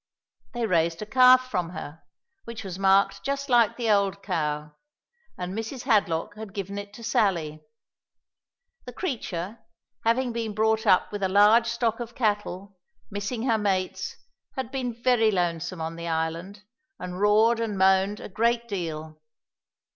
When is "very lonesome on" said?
15.03-15.95